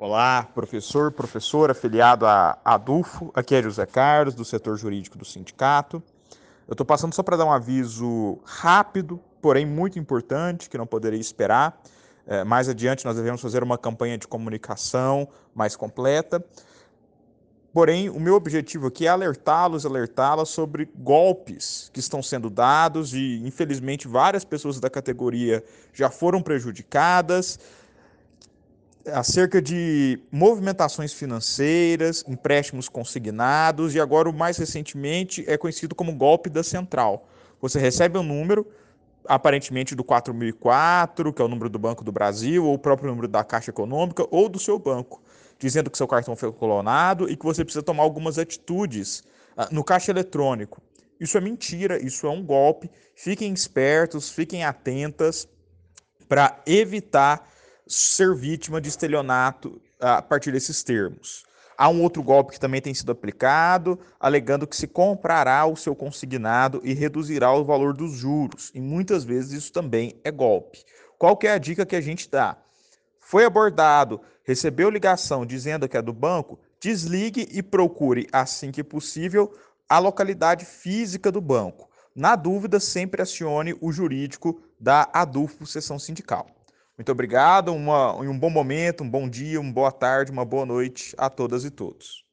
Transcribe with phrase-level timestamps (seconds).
[0.00, 3.32] Olá, professor, professora, afiliado a ADUFO.
[3.34, 6.00] Aqui é José Carlos, do setor jurídico do sindicato.
[6.68, 11.18] Eu estou passando só para dar um aviso rápido, porém muito importante, que não poderia
[11.18, 11.82] esperar.
[12.28, 16.44] É, mais adiante, nós devemos fazer uma campanha de comunicação mais completa.
[17.72, 23.42] Porém, o meu objetivo aqui é alertá-los, alertá-las sobre golpes que estão sendo dados e,
[23.44, 27.58] infelizmente, várias pessoas da categoria já foram prejudicadas
[29.12, 36.48] acerca de movimentações financeiras, empréstimos consignados e agora o mais recentemente é conhecido como golpe
[36.48, 37.28] da central.
[37.60, 38.66] Você recebe um número,
[39.26, 43.28] aparentemente do 4004, que é o número do Banco do Brasil, ou o próprio número
[43.28, 45.22] da Caixa Econômica, ou do seu banco,
[45.58, 49.24] dizendo que seu cartão foi clonado e que você precisa tomar algumas atitudes
[49.56, 50.80] uh, no caixa eletrônico.
[51.20, 52.88] Isso é mentira, isso é um golpe.
[53.14, 55.48] Fiquem espertos, fiquem atentas
[56.28, 57.48] para evitar
[57.88, 61.44] ser vítima de estelionato a partir desses termos.
[61.76, 65.94] Há um outro golpe que também tem sido aplicado, alegando que se comprará o seu
[65.94, 68.72] consignado e reduzirá o valor dos juros.
[68.74, 70.84] E muitas vezes isso também é golpe.
[71.16, 72.56] Qual é a dica que a gente dá?
[73.20, 79.52] Foi abordado, recebeu ligação dizendo que é do banco, desligue e procure, assim que possível,
[79.88, 81.88] a localidade física do banco.
[82.12, 86.57] Na dúvida, sempre acione o jurídico da ADUFO Sessão Sindical.
[86.98, 91.14] Muito obrigado, uma, um bom momento, um bom dia, uma boa tarde, uma boa noite
[91.16, 92.27] a todas e todos.